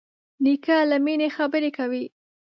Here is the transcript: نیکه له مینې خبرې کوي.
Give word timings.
نیکه 0.43 0.77
له 0.89 0.97
مینې 1.05 1.27
خبرې 1.37 1.69
کوي. 1.77 2.03